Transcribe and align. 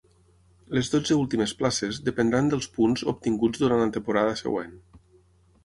Les 0.77 0.87
dotze 0.93 1.17
últimes 1.23 1.53
places 1.59 1.99
dependran 2.09 2.49
dels 2.53 2.69
punts 2.79 3.05
obtinguts 3.13 3.63
durant 3.65 3.85
la 3.87 3.93
temporada 3.99 4.35
següent. 4.45 4.77